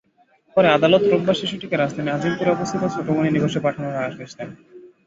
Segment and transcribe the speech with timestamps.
[0.57, 4.49] পরে আদালত রোববার শিশুটিকে রাজধানীর আজিমপুরে অবস্থিত ছোটমনি নিবাসে পাঠানোর আদেশ দেন।